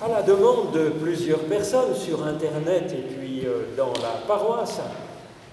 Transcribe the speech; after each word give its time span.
À 0.00 0.06
la 0.06 0.22
demande 0.22 0.70
de 0.70 0.90
plusieurs 0.90 1.40
personnes 1.40 1.92
sur 1.92 2.24
Internet 2.24 2.94
et 2.96 3.02
puis 3.02 3.44
euh, 3.44 3.74
dans 3.76 3.92
la 4.00 4.20
paroisse, 4.28 4.80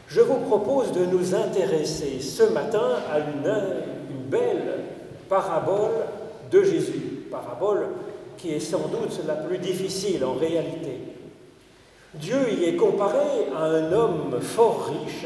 je 0.08 0.22
vous 0.22 0.38
propose 0.38 0.92
de 0.92 1.04
nous 1.04 1.34
intéresser 1.34 2.20
ce 2.22 2.44
matin 2.54 3.00
à 3.12 3.18
une, 3.18 3.52
une 4.12 4.24
belle 4.30 4.84
parabole 5.28 5.94
de 6.52 6.64
Jésus, 6.64 7.24
parabole 7.32 7.88
qui 8.38 8.52
est 8.52 8.60
sans 8.60 8.88
doute 8.88 9.20
la 9.26 9.34
plus 9.34 9.58
difficile 9.58 10.24
en 10.24 10.34
réalité. 10.34 11.00
Dieu 12.14 12.38
y 12.52 12.66
est 12.66 12.76
comparé 12.76 13.48
à 13.58 13.64
un 13.64 13.92
homme 13.92 14.40
fort 14.42 14.92
riche 14.92 15.26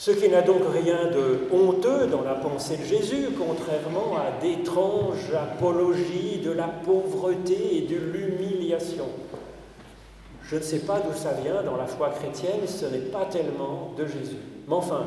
ce 0.00 0.12
qui 0.12 0.30
n'a 0.30 0.40
donc 0.40 0.62
rien 0.72 1.10
de 1.10 1.40
honteux 1.54 2.06
dans 2.06 2.22
la 2.22 2.32
pensée 2.32 2.78
de 2.78 2.84
Jésus, 2.84 3.28
contrairement 3.36 4.16
à 4.16 4.40
d'étranges 4.40 5.34
apologies 5.34 6.40
de 6.42 6.52
la 6.52 6.68
pauvreté 6.68 7.76
et 7.76 7.80
de 7.82 7.96
l'humiliation. 7.96 9.04
Je 10.42 10.56
ne 10.56 10.62
sais 10.62 10.78
pas 10.78 11.00
d'où 11.00 11.14
ça 11.14 11.34
vient 11.34 11.62
dans 11.62 11.76
la 11.76 11.84
foi 11.84 12.08
chrétienne, 12.18 12.66
ce 12.66 12.86
n'est 12.86 13.10
pas 13.10 13.26
tellement 13.26 13.92
de 13.98 14.06
Jésus. 14.06 14.38
Mais 14.66 14.74
enfin, 14.74 15.04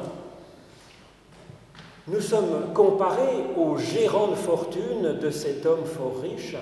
nous 2.08 2.22
sommes 2.22 2.72
comparés 2.76 3.46
au 3.58 3.76
gérant 3.80 4.28
de 4.28 4.36
fortune 4.36 5.18
de 5.20 5.32
cet 5.32 5.66
homme 5.66 5.86
fort 5.86 6.22
riche, 6.22 6.56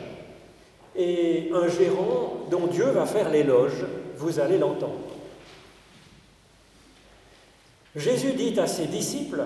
et 0.95 1.49
un 1.53 1.67
gérant 1.67 2.45
dont 2.49 2.67
Dieu 2.67 2.91
va 2.91 3.05
faire 3.05 3.29
l'éloge, 3.29 3.84
vous 4.15 4.39
allez 4.39 4.57
l'entendre. 4.57 5.20
Jésus 7.95 8.33
dit 8.33 8.57
à 8.59 8.67
ses 8.67 8.85
disciples, 8.85 9.43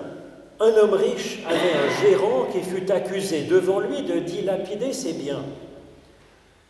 un 0.60 0.72
homme 0.76 0.94
riche 0.94 1.40
avait 1.46 1.56
un 1.56 2.00
gérant 2.00 2.46
qui 2.50 2.60
fut 2.60 2.90
accusé 2.90 3.42
devant 3.42 3.80
lui 3.80 4.02
de 4.02 4.20
dilapider 4.20 4.92
ses 4.92 5.12
biens. 5.12 5.44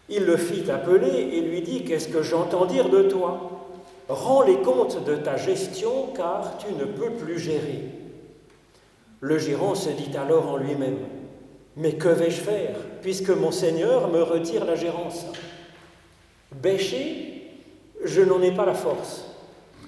Il 0.08 0.24
le 0.24 0.36
fit 0.36 0.70
appeler 0.70 1.36
et 1.36 1.40
lui 1.40 1.62
dit, 1.62 1.84
Qu'est-ce 1.84 2.08
que 2.08 2.22
j'entends 2.22 2.66
dire 2.66 2.88
de 2.88 3.02
toi? 3.02 3.50
Rends 4.08 4.42
les 4.42 4.58
comptes 4.58 5.04
de 5.04 5.16
ta 5.16 5.36
gestion 5.36 6.08
car 6.14 6.58
tu 6.58 6.72
ne 6.72 6.84
peux 6.84 7.10
plus 7.10 7.38
gérer. 7.38 7.82
Le 9.20 9.38
gérant 9.38 9.74
se 9.74 9.90
dit 9.90 10.16
alors 10.16 10.48
en 10.48 10.56
lui-même, 10.56 10.98
Mais 11.76 11.92
que 11.92 12.08
vais-je 12.08 12.40
faire 12.40 12.76
puisque 13.02 13.30
mon 13.30 13.50
Seigneur 13.50 14.08
me 14.08 14.22
retire 14.22 14.64
la 14.64 14.76
gérance 14.76 15.26
Bêcher, 16.62 17.50
je 18.04 18.22
n'en 18.22 18.40
ai 18.42 18.52
pas 18.52 18.66
la 18.66 18.74
force. 18.74 19.26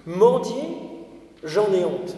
Mendier, 0.07 0.88
j'en 1.45 1.73
ai 1.73 1.85
honte. 1.85 2.17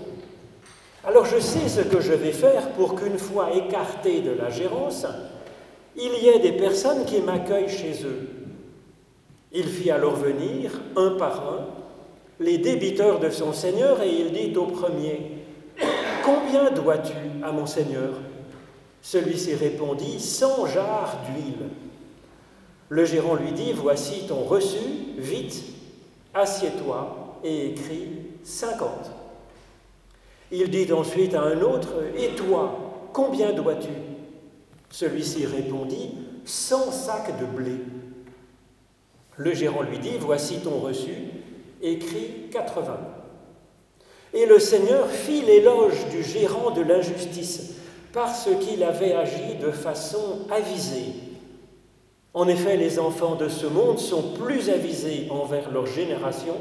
Alors 1.05 1.25
je 1.25 1.39
sais 1.39 1.69
ce 1.69 1.81
que 1.81 2.01
je 2.01 2.13
vais 2.13 2.33
faire 2.33 2.73
pour 2.73 2.95
qu'une 2.95 3.19
fois 3.19 3.55
écarté 3.55 4.21
de 4.21 4.33
la 4.33 4.51
gérance, 4.51 5.07
il 5.97 6.13
y 6.23 6.29
ait 6.29 6.39
des 6.39 6.53
personnes 6.53 7.05
qui 7.05 7.21
m'accueillent 7.21 7.69
chez 7.69 8.05
eux. 8.05 8.29
Il 9.53 9.67
fit 9.67 9.91
alors 9.91 10.15
venir, 10.15 10.81
un 10.97 11.11
par 11.11 11.41
un, 11.53 11.67
les 12.39 12.59
débiteurs 12.59 13.19
de 13.19 13.31
son 13.31 13.53
Seigneur 13.53 14.03
et 14.03 14.11
il 14.11 14.33
dit 14.33 14.57
au 14.57 14.67
premier, 14.67 15.33
Combien 16.25 16.71
dois-tu 16.71 17.17
à 17.43 17.51
mon 17.51 17.67
Seigneur? 17.67 18.15
Celui-ci 19.03 19.55
répondit, 19.55 20.21
Cent 20.21 20.67
jarres 20.67 21.19
d'huile. 21.27 21.69
Le 22.89 23.05
gérant 23.05 23.35
lui 23.35 23.53
dit, 23.53 23.73
Voici 23.73 24.27
ton 24.27 24.45
reçu, 24.45 24.79
vite, 25.17 25.63
assieds-toi 26.35 27.39
et 27.43 27.71
écris 27.71 28.09
50. 28.45 28.89
Il 30.53 30.71
dit 30.71 30.93
ensuite 30.93 31.35
à 31.35 31.43
un 31.43 31.61
autre, 31.61 31.91
Et 32.17 32.35
toi, 32.35 33.09
combien 33.13 33.53
dois-tu? 33.53 33.91
Celui-ci 34.91 35.47
répondit, 35.47 36.11
100 36.45 36.91
sacs 36.91 37.39
de 37.39 37.47
blé. 37.47 37.77
Le 39.37 39.55
gérant 39.55 39.83
lui 39.83 39.99
dit, 39.99 40.19
Voici 40.19 40.59
ton 40.59 40.81
reçu, 40.81 41.15
écrit 41.81 42.49
80. 42.51 42.99
Et 44.33 44.47
le 44.47 44.59
Seigneur 44.59 45.09
fit 45.09 45.43
l'éloge 45.43 46.09
du 46.11 46.23
gérant 46.23 46.71
de 46.71 46.83
l'injustice 46.83 47.75
parce 48.13 48.49
qu'il 48.61 48.83
avait 48.83 49.13
agi 49.13 49.57
de 49.61 49.71
façon 49.71 50.47
avisée. 50.51 51.15
En 52.33 52.47
effet, 52.47 52.77
les 52.77 52.99
enfants 52.99 53.35
de 53.35 53.49
ce 53.49 53.67
monde 53.67 53.99
sont 53.99 54.35
plus 54.35 54.71
avisés 54.71 55.27
envers 55.31 55.71
leur 55.73 55.87
génération 55.87 56.55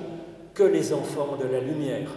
les 0.66 0.94
enfants 0.94 1.38
de 1.40 1.48
la 1.48 1.60
lumière. 1.60 2.10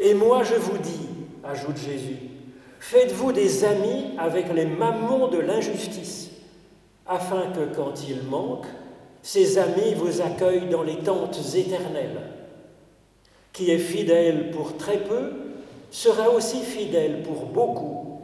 Et 0.00 0.14
moi 0.14 0.42
je 0.44 0.54
vous 0.54 0.78
dis, 0.78 1.08
ajoute 1.44 1.78
Jésus, 1.78 2.16
faites-vous 2.80 3.32
des 3.32 3.64
amis 3.64 4.04
avec 4.18 4.52
les 4.54 4.66
mammons 4.66 5.28
de 5.28 5.38
l'injustice, 5.38 6.30
afin 7.06 7.50
que 7.50 7.74
quand 7.74 8.08
ils 8.08 8.22
manquent, 8.22 8.66
ces 9.22 9.58
amis 9.58 9.94
vous 9.96 10.20
accueillent 10.20 10.70
dans 10.70 10.82
les 10.82 10.98
tentes 10.98 11.40
éternelles. 11.54 12.20
Qui 13.52 13.70
est 13.70 13.78
fidèle 13.78 14.50
pour 14.50 14.76
très 14.76 14.98
peu 14.98 15.32
sera 15.90 16.30
aussi 16.30 16.60
fidèle 16.60 17.22
pour 17.22 17.46
beaucoup. 17.46 18.20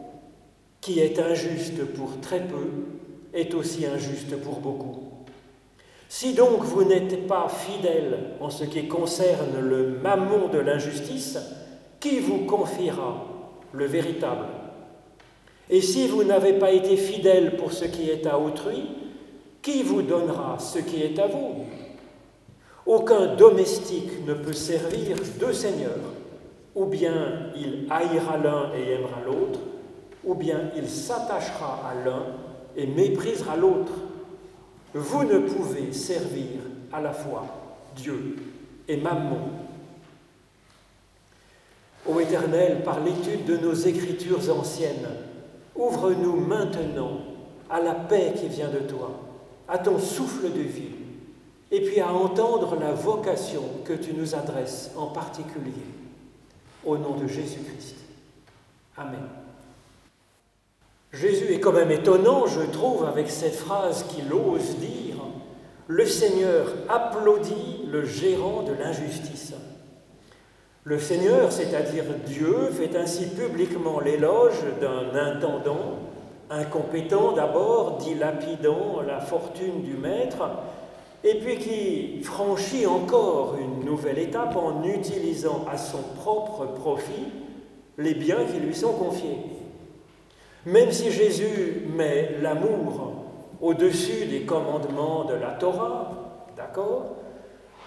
Qui 0.80 1.00
est 1.00 1.18
injuste 1.18 1.84
pour 1.86 2.20
très 2.20 2.40
peu 2.40 2.68
est 3.32 3.52
aussi 3.54 3.84
injuste 3.84 4.36
pour 4.36 4.60
beaucoup. 4.60 5.13
Si 6.16 6.32
donc 6.32 6.62
vous 6.62 6.84
n'êtes 6.84 7.26
pas 7.26 7.48
fidèle 7.48 8.36
en 8.40 8.48
ce 8.48 8.62
qui 8.62 8.86
concerne 8.86 9.58
le 9.60 9.98
mammon 10.00 10.46
de 10.46 10.58
l'injustice, 10.58 11.36
qui 11.98 12.20
vous 12.20 12.44
confiera 12.44 13.26
le 13.72 13.86
véritable? 13.86 14.46
Et 15.68 15.80
si 15.80 16.06
vous 16.06 16.22
n'avez 16.22 16.52
pas 16.52 16.70
été 16.70 16.96
fidèle 16.96 17.56
pour 17.56 17.72
ce 17.72 17.86
qui 17.86 18.10
est 18.10 18.28
à 18.28 18.38
autrui, 18.38 18.90
qui 19.60 19.82
vous 19.82 20.02
donnera 20.02 20.56
ce 20.60 20.78
qui 20.78 21.02
est 21.02 21.18
à 21.18 21.26
vous? 21.26 21.64
Aucun 22.86 23.34
domestique 23.34 24.24
ne 24.24 24.34
peut 24.34 24.52
servir 24.52 25.16
deux 25.40 25.52
seigneurs. 25.52 26.12
Ou 26.76 26.84
bien 26.84 27.50
il 27.56 27.88
haïra 27.90 28.36
l'un 28.36 28.70
et 28.72 28.92
aimera 28.92 29.20
l'autre, 29.26 29.58
ou 30.22 30.36
bien 30.36 30.70
il 30.76 30.88
s'attachera 30.88 31.80
à 31.90 32.04
l'un 32.04 32.22
et 32.76 32.86
méprisera 32.86 33.56
l'autre. 33.56 33.90
Vous 34.94 35.24
ne 35.24 35.40
pouvez 35.40 35.92
servir 35.92 36.60
à 36.92 37.00
la 37.00 37.12
fois 37.12 37.46
Dieu 37.96 38.36
et 38.86 38.96
Mammon. 38.96 39.50
Ô 42.06 42.20
Éternel, 42.20 42.82
par 42.84 43.00
l'étude 43.00 43.44
de 43.44 43.56
nos 43.56 43.74
écritures 43.74 44.56
anciennes, 44.56 45.08
ouvre-nous 45.74 46.36
maintenant 46.36 47.18
à 47.68 47.80
la 47.80 47.94
paix 47.94 48.34
qui 48.36 48.46
vient 48.46 48.68
de 48.68 48.80
toi, 48.80 49.10
à 49.66 49.78
ton 49.78 49.98
souffle 49.98 50.52
de 50.52 50.60
vie, 50.60 50.92
et 51.72 51.80
puis 51.80 51.98
à 52.00 52.12
entendre 52.12 52.76
la 52.78 52.92
vocation 52.92 53.62
que 53.84 53.94
tu 53.94 54.12
nous 54.12 54.36
adresses 54.36 54.92
en 54.96 55.06
particulier. 55.06 55.72
Au 56.84 56.98
nom 56.98 57.16
de 57.16 57.26
Jésus-Christ. 57.26 57.96
Amen. 58.96 59.43
Jésus 61.14 61.52
est 61.52 61.60
quand 61.60 61.72
même 61.72 61.92
étonnant, 61.92 62.46
je 62.46 62.62
trouve, 62.62 63.04
avec 63.04 63.30
cette 63.30 63.54
phrase 63.54 64.04
qu'il 64.08 64.32
ose 64.32 64.76
dire. 64.78 65.14
Le 65.86 66.06
Seigneur 66.06 66.66
applaudit 66.88 67.84
le 67.88 68.04
gérant 68.04 68.62
de 68.62 68.72
l'injustice. 68.72 69.54
Le 70.82 70.98
Seigneur, 70.98 71.52
c'est-à-dire 71.52 72.04
Dieu, 72.26 72.70
fait 72.72 72.96
ainsi 72.96 73.26
publiquement 73.26 74.00
l'éloge 74.00 74.58
d'un 74.80 75.16
intendant, 75.16 75.98
incompétent 76.50 77.32
d'abord, 77.32 77.98
dilapidant 77.98 79.00
la 79.06 79.20
fortune 79.20 79.82
du 79.82 79.94
maître, 79.94 80.42
et 81.22 81.38
puis 81.38 81.58
qui 81.58 82.22
franchit 82.22 82.86
encore 82.86 83.56
une 83.60 83.86
nouvelle 83.86 84.18
étape 84.18 84.56
en 84.56 84.82
utilisant 84.82 85.64
à 85.70 85.78
son 85.78 86.02
propre 86.16 86.66
profit 86.74 87.28
les 87.98 88.14
biens 88.14 88.44
qui 88.52 88.58
lui 88.58 88.74
sont 88.74 88.92
confiés. 88.92 89.38
Même 90.66 90.92
si 90.92 91.10
Jésus 91.10 91.82
met 91.94 92.36
l'amour 92.40 93.12
au-dessus 93.60 94.26
des 94.26 94.42
commandements 94.42 95.24
de 95.24 95.34
la 95.34 95.50
Torah, 95.50 96.12
d'accord 96.56 97.16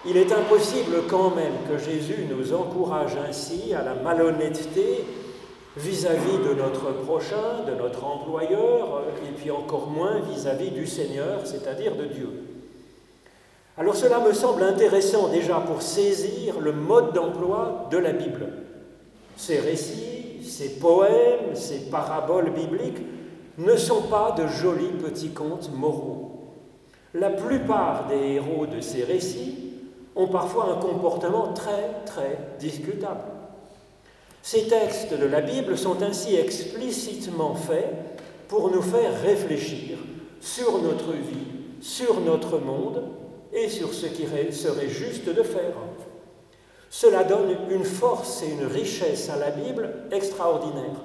Il 0.06 0.16
est 0.16 0.32
impossible 0.32 1.02
quand 1.08 1.34
même 1.34 1.54
que 1.68 1.78
Jésus 1.78 2.26
nous 2.30 2.54
encourage 2.54 3.16
ainsi 3.28 3.74
à 3.74 3.82
la 3.82 3.94
malhonnêteté 3.94 5.04
vis-à-vis 5.76 6.38
de 6.48 6.54
notre 6.54 6.92
prochain, 7.04 7.64
de 7.66 7.74
notre 7.74 8.04
employeur, 8.04 9.04
et 9.28 9.32
puis 9.36 9.50
encore 9.50 9.88
moins 9.88 10.20
vis-à-vis 10.20 10.70
du 10.70 10.86
Seigneur, 10.86 11.40
c'est-à-dire 11.44 11.96
de 11.96 12.04
Dieu. 12.04 12.30
Alors 13.76 13.94
cela 13.94 14.18
me 14.20 14.32
semble 14.32 14.64
intéressant 14.64 15.28
déjà 15.28 15.60
pour 15.60 15.82
saisir 15.82 16.58
le 16.60 16.72
mode 16.72 17.12
d'emploi 17.12 17.88
de 17.92 17.98
la 17.98 18.12
Bible. 18.12 18.48
Ces 19.36 19.60
récits 19.60 20.17
ces 20.48 20.78
poèmes, 20.78 21.54
ces 21.54 21.90
paraboles 21.90 22.50
bibliques 22.50 23.04
ne 23.58 23.76
sont 23.76 24.02
pas 24.02 24.34
de 24.38 24.46
jolis 24.46 24.92
petits 25.02 25.30
contes 25.30 25.70
moraux. 25.74 26.54
La 27.14 27.30
plupart 27.30 28.06
des 28.08 28.34
héros 28.34 28.66
de 28.66 28.80
ces 28.80 29.04
récits 29.04 29.56
ont 30.14 30.28
parfois 30.28 30.72
un 30.72 30.80
comportement 30.80 31.52
très, 31.52 32.02
très 32.04 32.38
discutable. 32.58 33.22
Ces 34.42 34.68
textes 34.68 35.14
de 35.14 35.26
la 35.26 35.40
Bible 35.40 35.76
sont 35.76 36.02
ainsi 36.02 36.36
explicitement 36.36 37.54
faits 37.54 37.92
pour 38.48 38.70
nous 38.70 38.82
faire 38.82 39.20
réfléchir 39.22 39.98
sur 40.40 40.80
notre 40.80 41.12
vie, 41.12 41.80
sur 41.80 42.20
notre 42.20 42.58
monde 42.58 43.04
et 43.52 43.68
sur 43.68 43.92
ce 43.92 44.06
qui 44.06 44.24
serait 44.52 44.88
juste 44.88 45.26
de 45.26 45.42
faire. 45.42 45.74
Cela 46.90 47.24
donne 47.24 47.56
une 47.70 47.84
force 47.84 48.42
et 48.42 48.50
une 48.50 48.66
richesse 48.66 49.28
à 49.28 49.36
la 49.36 49.50
Bible 49.50 49.90
extraordinaire. 50.10 51.02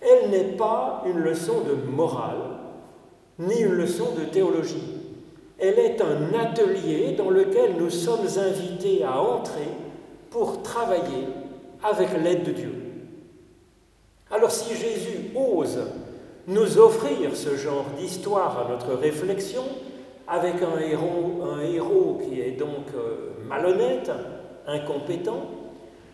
Elle 0.00 0.30
n'est 0.30 0.56
pas 0.56 1.02
une 1.06 1.18
leçon 1.18 1.62
de 1.62 1.74
morale, 1.90 2.58
ni 3.38 3.60
une 3.60 3.72
leçon 3.72 4.14
de 4.16 4.24
théologie. 4.24 4.94
Elle 5.58 5.78
est 5.78 6.00
un 6.00 6.38
atelier 6.38 7.14
dans 7.16 7.30
lequel 7.30 7.76
nous 7.78 7.90
sommes 7.90 8.26
invités 8.38 9.02
à 9.04 9.20
entrer 9.20 9.68
pour 10.30 10.62
travailler 10.62 11.26
avec 11.82 12.08
l'aide 12.22 12.44
de 12.44 12.52
Dieu. 12.52 12.74
Alors 14.30 14.50
si 14.50 14.74
Jésus 14.74 15.30
ose 15.34 15.78
nous 16.46 16.78
offrir 16.78 17.34
ce 17.34 17.56
genre 17.56 17.86
d'histoire 17.98 18.66
à 18.66 18.70
notre 18.70 18.94
réflexion, 18.94 19.62
avec 20.28 20.54
un 20.62 20.78
héros, 20.80 21.42
un 21.44 21.60
héros 21.62 22.20
qui 22.22 22.40
est 22.40 22.52
donc 22.52 22.86
euh, 22.94 23.32
malhonnête, 23.48 24.10
incompétent, 24.66 25.42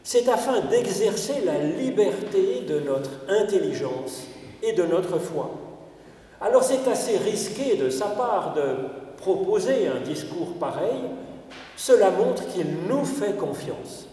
c'est 0.03 0.29
afin 0.29 0.61
d'exercer 0.61 1.43
la 1.45 1.59
liberté 1.59 2.63
de 2.69 2.81
notre 2.81 3.11
intelligence 3.29 4.25
et 4.63 4.73
de 4.73 4.85
notre 4.85 5.19
foi. 5.19 5.51
Alors 6.41 6.63
c'est 6.63 6.89
assez 6.89 7.19
risqué 7.19 7.77
de 7.77 7.89
sa 7.89 8.07
part 8.07 8.55
de 8.55 8.63
proposer 9.17 9.87
un 9.87 10.01
discours 10.01 10.55
pareil, 10.59 11.03
cela 11.77 12.11
montre 12.11 12.47
qu'il 12.49 12.67
nous 12.89 13.05
fait 13.05 13.37
confiance. 13.37 14.09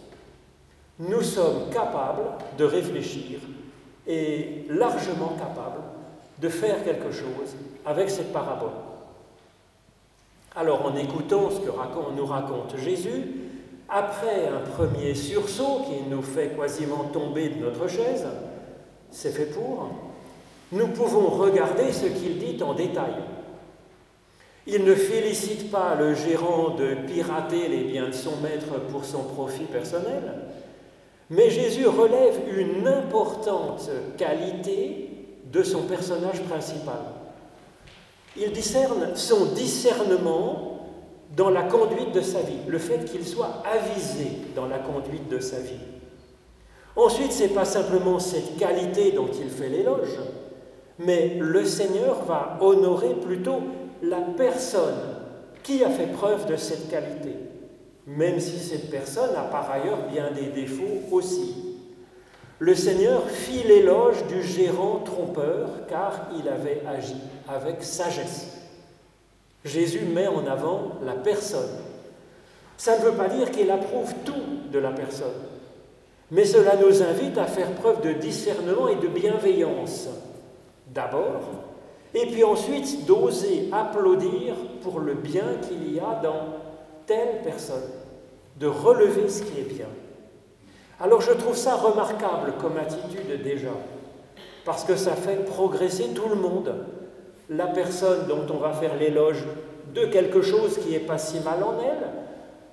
Nous 1.00 1.24
sommes 1.24 1.70
capables 1.72 2.30
de 2.58 2.66
réfléchir 2.66 3.40
et 4.06 4.66
largement 4.70 5.36
capables 5.40 5.82
de 6.40 6.50
faire 6.50 6.84
quelque 6.84 7.12
chose 7.12 7.56
avec 7.86 8.10
cette 8.10 8.32
parabole. 8.32 8.70
Alors 10.56 10.86
en 10.86 10.96
écoutant 10.96 11.50
ce 11.50 11.60
que 11.60 12.16
nous 12.16 12.26
raconte 12.26 12.78
Jésus, 12.78 13.49
après 13.90 14.48
un 14.48 14.70
premier 14.70 15.16
sursaut 15.16 15.82
qui 15.88 16.10
nous 16.10 16.22
fait 16.22 16.56
quasiment 16.56 17.06
tomber 17.12 17.50
de 17.50 17.66
notre 17.66 17.88
chaise, 17.88 18.28
c'est 19.12 19.32
fait 19.32 19.46
pour, 19.46 19.90
nous 20.72 20.88
pouvons 20.90 21.28
regarder 21.28 21.92
ce 21.92 22.06
qu'il 22.06 22.38
dit 22.38 22.62
en 22.62 22.74
détail. 22.74 23.14
Il 24.68 24.84
ne 24.84 24.94
félicite 24.94 25.72
pas 25.72 25.96
le 25.96 26.14
gérant 26.14 26.76
de 26.76 26.94
pirater 27.08 27.68
les 27.68 27.86
biens 27.86 28.10
de 28.10 28.14
son 28.14 28.38
maître 28.42 28.80
pour 28.92 29.04
son 29.04 29.24
profit 29.24 29.64
personnel, 29.64 30.36
mais 31.32 31.50
Jésus 31.50 31.88
relève 31.88 32.40
une 32.56 32.88
importante 32.88 33.90
qualité 34.18 35.10
de 35.52 35.64
son 35.64 35.84
personnage 35.84 36.44
principal. 36.44 37.02
Il 38.38 38.52
discerne 38.52 39.16
son 39.16 39.46
discernement 39.54 40.79
dans 41.36 41.50
la 41.50 41.64
conduite 41.64 42.12
de 42.12 42.22
sa 42.22 42.42
vie, 42.42 42.58
le 42.68 42.80
fait 42.80 43.06
qu'il 43.06 43.26
soit 43.26 43.64
avisé 43.66 44.28
dans 44.56 44.68
la 44.68 44.80
conduite 44.80 45.30
de 45.30 45.40
sa 45.40 45.60
vie. 45.60 45.80
Ensuite, 46.96 47.32
ce 47.32 47.44
n'est 47.44 47.50
pas 47.50 47.66
simplement 47.66 48.20
cette 48.20 48.58
qualité 48.58 49.12
dont 49.12 49.28
il 49.28 49.50
fait 49.50 49.70
l'éloge, 49.70 50.18
mais 50.98 51.38
le 51.40 51.64
Seigneur 51.64 52.24
va 52.26 52.58
honorer 52.62 53.14
plutôt 53.14 53.62
la 54.02 54.20
personne 54.20 55.00
qui 55.64 55.84
a 55.84 55.90
fait 55.90 56.08
preuve 56.08 56.46
de 56.48 56.56
cette 56.56 56.90
qualité, 56.90 57.36
même 58.08 58.40
si 58.40 58.58
cette 58.58 58.90
personne 58.90 59.36
a 59.36 59.44
par 59.44 59.70
ailleurs 59.72 60.08
bien 60.12 60.32
des 60.32 60.48
défauts 60.48 61.04
aussi. 61.12 61.70
Le 62.58 62.76
Seigneur 62.76 63.30
fit 63.30 63.64
l'éloge 63.64 64.26
du 64.28 64.44
gérant 64.44 65.00
trompeur 65.00 65.70
car 65.88 66.28
il 66.38 66.50
avait 66.50 66.82
agi 66.86 67.16
avec 67.48 67.82
sagesse. 67.84 68.59
Jésus 69.66 70.06
met 70.06 70.28
en 70.28 70.48
avant 70.48 70.94
la 71.04 71.14
personne. 71.14 71.70
Ça 72.78 72.98
ne 72.98 73.04
veut 73.04 73.14
pas 73.14 73.28
dire 73.28 73.52
qu'il 73.52 73.70
approuve 73.72 74.14
tout 74.24 74.70
de 74.72 74.80
la 74.80 74.92
personne, 74.92 75.28
mais 76.32 76.46
cela 76.46 76.78
nous 76.78 77.04
invite 77.04 77.38
à 77.38 77.46
faire 77.46 77.72
preuve 77.74 78.02
de 78.02 78.14
discernement 78.14 78.88
et 78.88 78.96
de 78.96 79.08
bienveillance, 79.08 80.08
d'abord, 80.88 81.42
et 82.14 82.26
puis 82.28 82.44
ensuite 82.44 83.06
d'oser 83.06 83.68
applaudir 83.72 84.56
pour 84.82 85.00
le 85.00 85.14
bien 85.14 85.58
qu'il 85.68 85.94
y 85.94 86.00
a 86.00 86.22
dans 86.24 86.46
telle 87.06 87.42
personne, 87.44 87.90
de 88.58 88.68
relever 88.68 89.28
ce 89.28 89.44
qui 89.44 89.60
est 89.60 89.74
bien. 89.74 89.88
Alors 91.02 91.22
je 91.22 91.32
trouve 91.32 91.56
ça 91.56 91.76
remarquable 91.76 92.54
comme 92.62 92.78
attitude 92.78 93.44
déjà, 93.44 93.72
parce 94.64 94.86
que 94.86 94.96
ça 94.96 95.16
fait 95.16 95.44
progresser 95.46 96.10
tout 96.16 96.30
le 96.30 96.36
monde 96.36 96.74
la 97.50 97.68
personne 97.68 98.28
dont 98.28 98.46
on 98.54 98.58
va 98.58 98.74
faire 98.74 98.96
l'éloge 98.96 99.44
de 99.94 100.06
quelque 100.06 100.42
chose 100.42 100.78
qui 100.78 100.92
n'est 100.92 101.00
pas 101.00 101.18
si 101.18 101.40
mal 101.40 101.64
en 101.64 101.80
elle, 101.80 102.08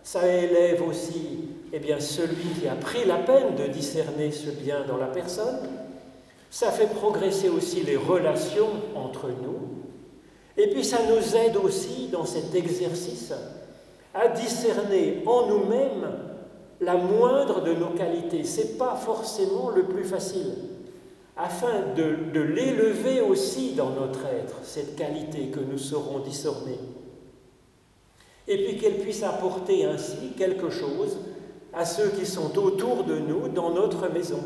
ça 0.03 0.27
élève 0.27 0.87
aussi 0.87 1.49
eh 1.73 1.79
bien, 1.79 1.99
celui 1.99 2.45
qui 2.61 2.69
a 2.69 2.75
pris 2.75 3.05
la 3.05 3.17
peine 3.17 3.55
de 3.57 3.71
discerner 3.71 4.31
ce 4.31 4.51
bien 4.51 4.85
dans 4.87 4.97
la 4.97 5.07
personne, 5.07 5.69
ça 6.51 6.71
fait 6.71 6.87
progresser 6.87 7.49
aussi 7.49 7.83
les 7.83 7.97
relations 7.97 8.69
entre 8.95 9.29
nous, 9.29 9.83
et 10.57 10.69
puis 10.69 10.85
ça 10.85 10.99
nous 11.09 11.37
aide 11.37 11.57
aussi 11.57 12.09
dans 12.09 12.25
cet 12.25 12.55
exercice 12.55 13.33
à 14.15 14.29
discerner 14.29 15.23
en 15.27 15.49
nous-mêmes 15.49 16.13
la 16.81 16.97
moindre 16.97 17.63
de 17.63 17.75
nos 17.75 17.91
qualités. 17.91 18.45
Ce 18.45 18.61
n'est 18.61 18.79
pas 18.79 18.95
forcément 18.95 19.71
le 19.71 19.83
plus 19.85 20.05
facile 20.05 20.55
afin 21.37 21.93
de, 21.95 22.41
l'élever 22.41 23.21
aussi 23.21 23.73
dans 23.73 23.91
notre 23.91 24.25
être, 24.27 24.57
cette 24.63 24.97
qualité 24.97 25.49
que 25.49 25.61
nous 25.61 25.79
saurons 25.79 26.21
discerner. 26.21 26.79
Et 28.49 28.65
puis 28.65 28.79
qu'elle 28.79 28.99
puisse 28.99 29.23
apporter 29.23 29.85
ainsi 29.85 30.33
quelque 30.39 30.71
chose 30.71 31.19
à 31.75 31.85
ceux 31.85 32.09
qui 32.11 32.25
sont 32.25 32.57
autour 32.59 33.05
de 33.05 33.19
nous 33.19 33.49
dans 33.49 33.71
notre 33.71 34.09
maison. 34.09 34.41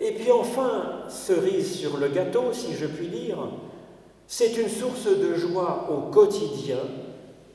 Et 0.00 0.12
puis 0.12 0.30
enfin, 0.30 1.02
cerise 1.08 1.74
sur 1.74 1.98
le 1.98 2.08
gâteau, 2.08 2.52
si 2.52 2.74
je 2.74 2.86
puis 2.86 3.08
dire, 3.08 3.38
c'est 4.26 4.56
une 4.56 4.68
source 4.68 5.06
de 5.06 5.34
joie 5.34 5.88
au 5.90 6.10
quotidien 6.10 6.78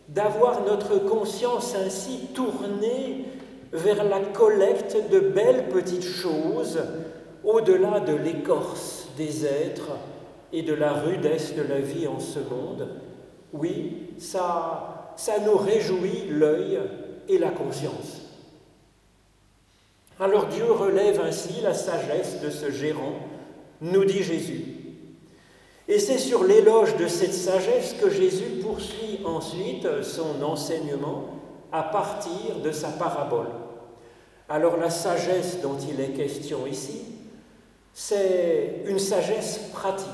d'avoir 0.09 0.63
notre 0.65 0.99
conscience 0.99 1.73
ainsi 1.75 2.27
tournée 2.35 3.25
vers 3.71 4.03
la 4.03 4.19
collecte 4.19 4.97
de 5.09 5.19
belles 5.19 5.69
petites 5.69 6.03
choses 6.03 6.79
au-delà 7.44 8.00
de 8.00 8.13
l'écorce 8.16 9.07
des 9.18 9.45
êtres 9.45 9.92
et 10.51 10.62
de 10.62 10.74
la 10.74 10.94
rudesse 10.94 11.56
de 11.56 11.63
la 11.63 11.80
vie 11.80 12.07
en 12.07 12.19
ce 12.19 12.40
monde, 12.40 12.88
oui, 13.54 14.13
ça, 14.18 15.13
ça 15.16 15.40
nous 15.40 15.57
réjouit 15.57 16.28
l'œil 16.30 16.80
et 17.28 17.38
la 17.38 17.50
conscience. 17.50 18.21
Alors 20.19 20.45
Dieu 20.47 20.71
relève 20.71 21.19
ainsi 21.21 21.62
la 21.62 21.73
sagesse 21.73 22.40
de 22.42 22.50
ce 22.50 22.71
gérant, 22.71 23.16
nous 23.81 24.06
dit 24.06 24.23
Jésus. 24.23 24.66
Et 25.88 26.00
c'est 26.00 26.18
sur 26.18 26.44
l'éloge 26.44 26.95
de 26.95 27.07
cette 27.07 27.33
sagesse 27.33 27.95
que 28.00 28.09
Jésus 28.09 28.62
poursuit 28.62 29.19
ensuite 29.26 30.04
son 30.04 30.42
enseignement 30.42 31.26
à 31.71 31.83
partir 31.83 32.59
de 32.64 32.71
sa 32.71 32.90
parabole. 32.90 33.50
Alors 34.47 34.78
la 34.78 34.90
sagesse 34.90 35.59
dont 35.62 35.78
il 35.78 36.00
est 36.00 36.14
question 36.14 36.66
ici, 36.68 37.02
c'est 37.94 38.83
une 38.88 39.00
sagesse 39.00 39.59
pratique. 39.73 40.07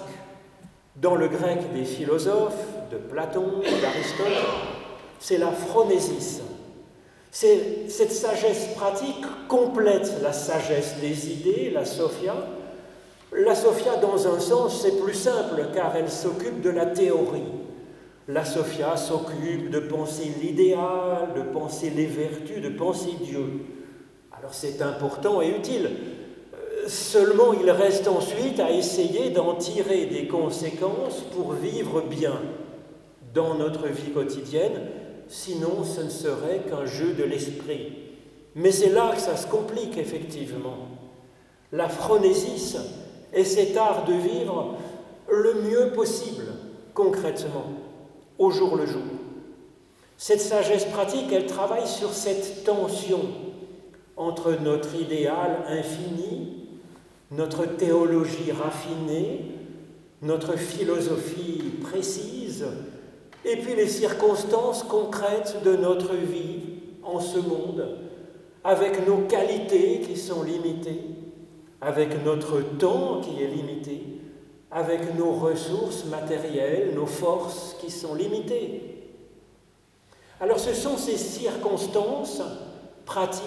Dans 0.96 1.16
le 1.16 1.28
grec 1.28 1.74
des 1.74 1.86
philosophes, 1.86 2.66
de 2.92 2.98
Platon, 2.98 3.62
d'Aristote, 3.82 4.46
c'est 5.20 5.38
la 5.38 5.52
phronésis. 5.52 6.42
Cette 7.32 8.12
sagesse 8.12 8.70
pratique 8.76 9.24
complète 9.48 10.14
la 10.22 10.34
sagesse 10.34 10.96
des 11.00 11.32
idées, 11.32 11.70
la 11.70 11.86
sophia. 11.86 12.36
La 13.32 13.54
sophia, 13.54 13.98
dans 13.98 14.28
un 14.28 14.40
sens, 14.40 14.82
c'est 14.82 15.00
plus 15.00 15.14
simple 15.14 15.68
car 15.74 15.96
elle 15.96 16.10
s'occupe 16.10 16.62
de 16.62 16.72
la 16.72 16.88
théorie. 16.88 17.44
La 18.28 18.44
sophia 18.44 18.98
s'occupe 18.98 19.70
de 19.70 19.80
penser 19.80 20.32
l'idéal, 20.42 21.34
de 21.36 21.42
penser 21.42 21.92
les 21.92 22.08
vertus, 22.08 22.62
de 22.62 22.70
penser 22.70 23.12
Dieu. 23.22 23.46
Alors 24.38 24.54
c'est 24.54 24.82
important 24.82 25.42
et 25.42 25.50
utile. 25.50 25.90
Seulement, 26.88 27.54
il 27.54 27.70
reste 27.70 28.08
ensuite 28.08 28.60
à 28.60 28.72
essayer 28.72 29.30
d'en 29.30 29.56
tirer 29.56 30.06
des 30.06 30.28
conséquences 30.28 31.22
pour 31.36 31.54
vivre 31.54 32.02
bien 32.02 32.40
dans 33.34 33.56
notre 33.56 33.88
vie 33.88 34.12
quotidienne, 34.12 34.82
sinon 35.28 35.84
ce 35.84 36.02
ne 36.02 36.10
serait 36.10 36.62
qu'un 36.70 36.86
jeu 36.86 37.14
de 37.14 37.24
l'esprit. 37.24 37.94
Mais 38.56 38.72
c'est 38.72 38.90
là 38.90 39.12
que 39.14 39.22
ça 39.22 39.38
se 39.38 39.48
complique 39.48 39.98
effectivement. 39.98 40.88
La 41.72 41.88
phronésis 41.88 42.78
est 43.34 43.44
cet 43.44 43.78
art 43.78 44.06
de 44.06 44.14
vivre 44.14 44.76
le 45.30 45.54
mieux 45.62 45.92
possible, 45.92 46.46
concrètement, 46.94 47.66
au 48.40 48.50
jour 48.50 48.76
le 48.76 48.88
jour. 48.88 49.04
Cette 50.18 50.42
sagesse 50.42 50.86
pratique, 50.86 51.32
elle 51.32 51.46
travaille 51.46 51.88
sur 51.88 52.12
cette 52.12 52.64
tension 52.64 53.22
entre 54.18 54.52
notre 54.62 54.96
idéal 55.00 55.64
infini 55.68 56.59
notre 57.32 57.66
théologie 57.66 58.52
raffinée 58.52 59.60
notre 60.22 60.58
philosophie 60.58 61.64
précise, 61.82 62.66
et 63.46 63.58
puis 63.58 63.76
les 63.76 63.88
circonstances 63.88 64.84
concrètes 64.84 65.62
de 65.64 65.76
notre 65.76 66.14
vie 66.14 66.60
en 67.04 67.20
ce 67.20 67.40
monde, 67.40 67.98
avec 68.64 69.08
nos 69.08 69.20
qualités 69.20 70.02
qui 70.02 70.18
sont 70.18 70.44
limitées, 70.44 71.02
avec 71.80 72.24
notre 72.26 72.60
temps 72.78 73.22
qui 73.22 73.42
est 73.42 73.48
limité, 73.48 74.04
avec 74.72 75.18
nos 75.18 75.32
ressources 75.32 76.06
matérielles, 76.06 76.94
nos 76.94 77.06
forces 77.06 77.78
qui 77.80 77.90
sont 77.90 78.14
limitées. 78.14 78.82
Alors 80.42 80.60
ce 80.60 80.74
sont 80.74 80.98
ces 80.98 81.18
circonstances 81.18 82.42
pratiques 83.06 83.46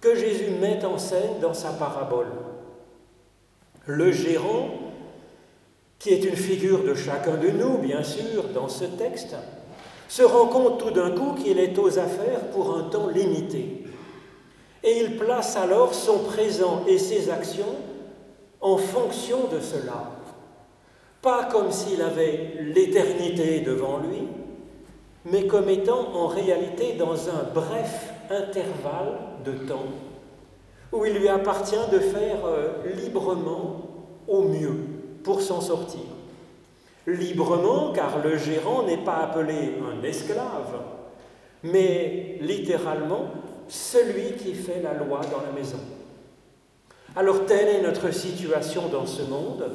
que 0.00 0.14
Jésus 0.14 0.50
met 0.60 0.84
en 0.84 0.98
scène 0.98 1.40
dans 1.40 1.54
sa 1.54 1.70
parabole. 1.70 2.47
Le 3.90 4.12
gérant, 4.12 4.68
qui 5.98 6.10
est 6.10 6.22
une 6.22 6.36
figure 6.36 6.84
de 6.84 6.94
chacun 6.94 7.38
de 7.38 7.48
nous, 7.48 7.78
bien 7.78 8.02
sûr, 8.02 8.44
dans 8.54 8.68
ce 8.68 8.84
texte, 8.84 9.34
se 10.10 10.22
rend 10.22 10.48
compte 10.48 10.78
tout 10.78 10.90
d'un 10.90 11.10
coup 11.12 11.32
qu'il 11.32 11.58
est 11.58 11.78
aux 11.78 11.98
affaires 11.98 12.50
pour 12.52 12.76
un 12.76 12.82
temps 12.90 13.08
limité. 13.08 13.84
Et 14.84 14.98
il 14.98 15.16
place 15.16 15.56
alors 15.56 15.94
son 15.94 16.18
présent 16.18 16.84
et 16.86 16.98
ses 16.98 17.30
actions 17.30 17.76
en 18.60 18.76
fonction 18.76 19.48
de 19.50 19.58
cela. 19.58 20.10
Pas 21.22 21.48
comme 21.50 21.72
s'il 21.72 22.02
avait 22.02 22.56
l'éternité 22.60 23.60
devant 23.60 24.00
lui, 24.00 24.28
mais 25.24 25.46
comme 25.46 25.70
étant 25.70 26.14
en 26.14 26.26
réalité 26.26 26.92
dans 26.92 27.30
un 27.30 27.42
bref 27.54 28.12
intervalle 28.28 29.18
de 29.46 29.52
temps 29.52 29.86
où 30.92 31.04
il 31.04 31.14
lui 31.14 31.28
appartient 31.28 31.76
de 31.92 31.98
faire 31.98 32.44
euh, 32.44 32.68
librement 32.96 33.82
au 34.26 34.42
mieux 34.42 34.76
pour 35.22 35.40
s'en 35.40 35.60
sortir. 35.60 36.00
Librement, 37.06 37.92
car 37.92 38.22
le 38.22 38.36
gérant 38.36 38.82
n'est 38.82 39.02
pas 39.04 39.16
appelé 39.16 39.74
un 39.82 40.02
esclave, 40.04 40.80
mais 41.62 42.38
littéralement 42.40 43.30
celui 43.68 44.32
qui 44.32 44.54
fait 44.54 44.82
la 44.82 44.94
loi 44.94 45.20
dans 45.30 45.42
la 45.42 45.52
maison. 45.52 45.78
Alors 47.16 47.46
telle 47.46 47.68
est 47.68 47.82
notre 47.82 48.12
situation 48.12 48.88
dans 48.88 49.06
ce 49.06 49.22
monde. 49.22 49.70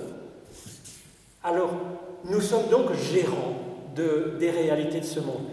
Alors 1.44 1.72
nous 2.26 2.42
sommes 2.42 2.68
donc 2.70 2.94
gérants 2.94 3.56
de, 3.96 4.36
des 4.40 4.50
réalités 4.50 5.00
de 5.00 5.06
ce 5.06 5.20
monde. 5.20 5.44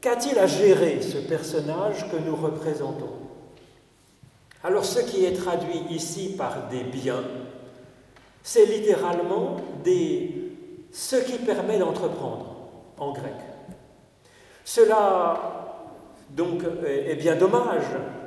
Qu'a-t-il 0.00 0.38
à 0.38 0.46
gérer 0.46 1.00
ce 1.00 1.18
personnage 1.18 2.10
que 2.10 2.16
nous 2.16 2.36
représentons? 2.36 3.12
Alors 4.64 4.86
ce 4.86 5.00
qui 5.00 5.26
est 5.26 5.34
traduit 5.34 5.82
ici 5.90 6.34
par 6.38 6.68
des 6.70 6.84
biens, 6.84 7.22
c'est 8.42 8.64
littéralement 8.64 9.56
des, 9.84 10.52
ce 10.90 11.16
qui 11.16 11.36
permet 11.36 11.78
d'entreprendre 11.78 12.56
en 12.98 13.12
grec. 13.12 13.34
Cela 14.64 15.84
donc 16.30 16.62
est 16.86 17.16
bien 17.16 17.36
dommage 17.36 17.84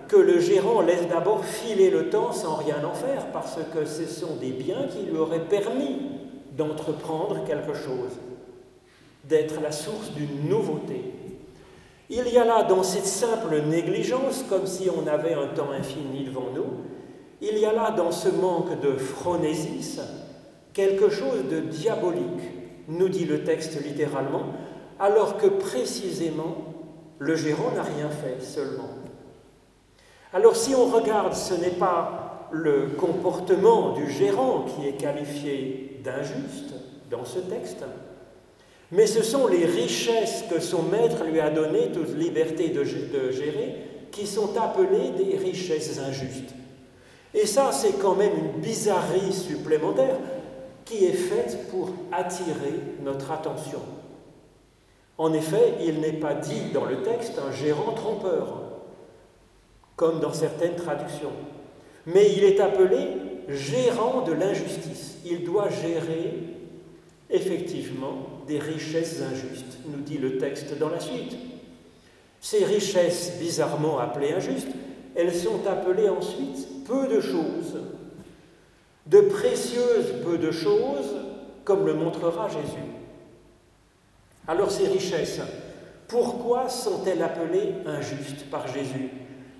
que 0.08 0.16
le 0.16 0.40
gérant 0.40 0.82
laisse 0.82 1.08
d'abord 1.08 1.44
filer 1.44 1.90
le 1.90 2.12
temps 2.12 2.32
sans 2.32 2.56
rien 2.56 2.84
en 2.86 2.94
faire, 2.94 3.32
parce 3.32 3.58
que 3.74 3.86
ce 3.86 4.06
sont 4.06 4.36
des 4.36 4.52
biens 4.52 4.86
qui 4.88 5.08
lui 5.10 5.18
auraient 5.18 5.46
permis 5.46 5.98
d'entreprendre 6.52 7.44
quelque 7.46 7.74
chose, 7.74 8.12
d'être 9.24 9.60
la 9.60 9.72
source 9.72 10.12
d'une 10.12 10.48
nouveauté. 10.48 11.17
Il 12.10 12.28
y 12.30 12.38
a 12.38 12.46
là, 12.46 12.64
dans 12.64 12.84
cette 12.84 13.06
simple 13.06 13.62
négligence, 13.68 14.44
comme 14.50 14.66
si 14.66 14.90
on 14.90 15.08
avait 15.08 15.34
un 15.34 15.48
temps 15.48 15.72
infini 15.72 16.24
devant 16.24 16.52
nous, 16.56 16.66
il 17.42 17.58
y 17.58 17.66
a 17.66 17.74
là, 17.74 17.92
dans 17.92 18.12
ce 18.12 18.30
manque 18.30 18.80
de 18.80 18.94
phronésis, 18.94 20.00
quelque 20.74 21.10
chose 21.10 21.50
de 21.52 21.60
diabolique, 21.60 22.24
nous 22.88 23.10
dit 23.10 23.26
le 23.26 23.44
texte 23.44 23.84
littéralement, 23.84 24.44
alors 25.00 25.38
que 25.38 25.48
précisément, 25.48 26.56
le 27.20 27.36
gérant 27.36 27.72
n'a 27.76 27.84
rien 27.84 28.10
fait 28.10 28.42
seulement. 28.42 28.90
Alors 30.34 30.56
si 30.56 30.76
on 30.76 30.86
regarde, 30.86 31.34
ce 31.34 31.54
n'est 31.54 31.72
pas 31.72 32.48
le 32.52 32.90
comportement 32.98 33.94
du 33.94 34.10
gérant 34.10 34.66
qui 34.66 34.88
est 34.88 34.94
qualifié 34.94 36.00
d'injuste 36.04 36.74
dans 37.10 37.26
ce 37.26 37.40
texte, 37.40 37.84
mais 38.92 39.08
ce 39.08 39.24
sont 39.24 39.48
les 39.48 39.66
richesses 39.66 40.46
que 40.50 40.60
son 40.60 40.84
maître 40.84 41.24
lui 41.26 41.40
a 41.40 41.50
données, 41.50 41.92
toute 41.92 42.16
liberté 42.18 42.70
de, 42.70 42.84
gérer, 42.84 43.76
qui 44.12 44.26
sont 44.26 44.58
appelées 44.58 45.12
des 45.18 45.38
richesses 45.38 46.00
injustes. 46.00 46.54
Et 47.34 47.46
ça, 47.46 47.72
c'est 47.72 48.00
quand 48.00 48.16
même 48.16 48.32
une 48.38 48.62
bizarrerie 48.62 49.34
supplémentaire 49.34 50.18
qui 50.86 51.06
est 51.06 51.14
faite 51.14 51.70
pour 51.70 51.90
attirer 52.12 52.74
notre 53.04 53.32
attention. 53.32 53.82
En 55.18 55.34
effet, 55.34 55.74
il 55.82 56.00
n'est 56.00 56.14
pas 56.14 56.36
dit 56.36 56.72
dans 56.74 56.86
le 56.86 57.02
texte 57.02 57.40
un 57.46 57.52
gérant 57.52 57.92
trompeur, 57.92 58.64
comme 59.98 60.20
dans 60.20 60.32
certaines 60.34 60.76
traductions, 60.76 61.34
mais 62.06 62.32
il 62.32 62.44
est 62.44 62.62
appelé 62.62 63.08
gérant 63.50 64.22
de 64.22 64.32
l'injustice. 64.32 65.18
Il 65.26 65.44
doit 65.44 65.70
gérer 65.70 66.36
effectivement 67.30 68.27
des 68.48 68.60
richesses 68.60 69.22
injustes, 69.22 69.78
nous 69.88 70.02
dit 70.02 70.18
le 70.18 70.38
texte 70.38 70.78
dans 70.78 70.90
la 70.90 71.00
suite. 71.00 71.36
Ces 72.40 72.64
richesses 72.64 73.34
bizarrement 73.40 74.00
appelées 74.00 74.34
injustes, 74.34 74.70
elles 75.16 75.34
sont 75.34 75.68
appelées 75.68 76.10
ensuite 76.10 76.86
peu 76.86 77.08
de 77.08 77.20
choses, 77.20 77.78
de 79.08 79.22
précieuses 79.22 80.14
peu 80.24 80.38
de 80.38 80.52
choses, 80.52 81.16
comme 81.64 81.86
le 81.86 81.94
montrera 81.94 82.48
Jésus. 82.48 82.86
Alors 84.48 84.72
ces 84.72 84.88
richesses, 84.88 85.42
pourquoi 86.08 86.70
sont-elles 86.70 87.22
appelées 87.22 87.74
injustes 87.86 88.50
par 88.50 88.68
Jésus? 88.68 89.10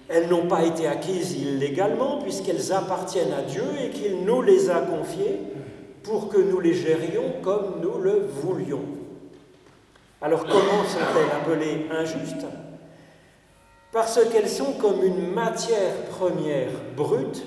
Elles 0.08 0.30
n'ont 0.30 0.48
pas 0.48 0.64
été 0.64 0.88
acquises 0.88 1.34
illégalement 1.34 2.22
puisqu'elles 2.22 2.72
appartiennent 2.72 3.34
à 3.34 3.42
Dieu 3.42 3.66
et 3.84 3.90
qu'il 3.90 4.24
nous 4.24 4.42
les 4.42 4.70
a 4.70 4.80
confiées 4.80 5.40
pour 6.08 6.30
que 6.30 6.38
nous 6.38 6.62
les 6.62 6.74
gérions 6.74 7.34
comme 7.44 7.82
nous 7.82 8.00
le 8.00 8.28
voulions. 8.42 8.86
Alors 10.22 10.46
comment 10.46 10.86
sont-elles 10.86 11.36
appelées 11.36 11.86
injustes? 11.92 12.48
Parce 13.92 14.20
qu'elles 14.32 14.48
sont 14.48 14.74
comme 14.80 15.04
une 15.04 15.34
matière 15.34 15.94
première 16.10 16.70
brute 16.96 17.44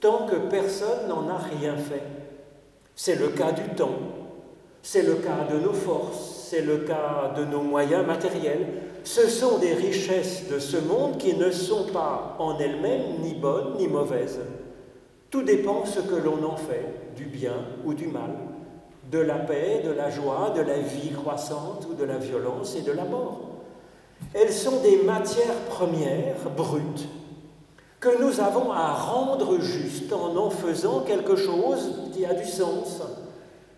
tant 0.00 0.26
que 0.26 0.36
personne 0.36 1.06
n'en 1.08 1.28
a 1.28 1.36
rien 1.36 1.76
fait. 1.76 2.02
C'est 2.96 3.16
le 3.16 3.28
cas 3.28 3.52
du 3.52 3.62
temps, 3.76 3.98
c'est 4.82 5.02
le 5.02 5.16
cas 5.16 5.46
de 5.50 5.58
nos 5.58 5.74
forces, 5.74 6.46
c'est 6.48 6.62
le 6.62 6.78
cas 6.78 7.34
de 7.36 7.44
nos 7.44 7.62
moyens 7.62 8.06
matériels. 8.06 8.66
Ce 9.04 9.28
sont 9.28 9.58
des 9.58 9.74
richesses 9.74 10.48
de 10.48 10.58
ce 10.58 10.78
monde 10.78 11.18
qui 11.18 11.34
ne 11.34 11.50
sont 11.50 11.84
pas 11.92 12.36
en 12.38 12.58
elles-mêmes 12.58 13.20
ni 13.20 13.34
bonnes 13.34 13.76
ni 13.76 13.86
mauvaises. 13.86 14.40
Tout 15.32 15.42
dépend 15.42 15.86
ce 15.86 16.00
que 16.00 16.14
l'on 16.14 16.44
en 16.44 16.56
fait, 16.56 17.14
du 17.16 17.24
bien 17.24 17.54
ou 17.86 17.94
du 17.94 18.06
mal, 18.06 18.32
de 19.10 19.18
la 19.18 19.36
paix, 19.36 19.80
de 19.82 19.90
la 19.90 20.10
joie, 20.10 20.52
de 20.54 20.60
la 20.60 20.78
vie 20.78 21.10
croissante 21.12 21.88
ou 21.90 21.94
de 21.94 22.04
la 22.04 22.18
violence 22.18 22.76
et 22.76 22.82
de 22.82 22.92
la 22.92 23.06
mort. 23.06 23.40
Elles 24.34 24.52
sont 24.52 24.82
des 24.82 25.02
matières 25.04 25.58
premières 25.70 26.50
brutes 26.54 27.08
que 27.98 28.22
nous 28.22 28.40
avons 28.40 28.72
à 28.72 28.92
rendre 28.92 29.58
justes 29.58 30.12
en 30.12 30.36
en 30.36 30.50
faisant 30.50 31.00
quelque 31.00 31.36
chose 31.36 32.10
qui 32.12 32.26
a 32.26 32.34
du 32.34 32.44
sens, 32.44 33.00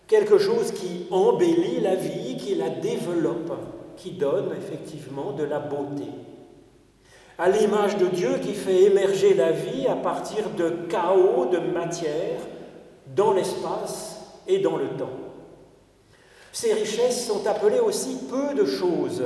quelque 0.08 0.38
chose 0.38 0.72
qui 0.72 1.06
embellit 1.12 1.80
la 1.80 1.94
vie, 1.94 2.36
qui 2.36 2.56
la 2.56 2.70
développe, 2.70 3.52
qui 3.96 4.10
donne 4.10 4.50
effectivement 4.58 5.30
de 5.30 5.44
la 5.44 5.60
beauté 5.60 6.10
à 7.38 7.48
l'image 7.48 7.96
de 7.96 8.06
Dieu 8.06 8.38
qui 8.40 8.54
fait 8.54 8.84
émerger 8.84 9.34
la 9.34 9.52
vie 9.52 9.86
à 9.86 9.96
partir 9.96 10.50
de 10.50 10.70
chaos 10.88 11.46
de 11.46 11.58
matière 11.58 12.40
dans 13.14 13.32
l'espace 13.32 14.20
et 14.46 14.58
dans 14.58 14.76
le 14.76 14.88
temps. 14.96 15.10
Ces 16.52 16.72
richesses 16.72 17.26
sont 17.26 17.46
appelées 17.46 17.80
aussi 17.80 18.16
peu 18.30 18.54
de 18.54 18.64
choses, 18.64 19.24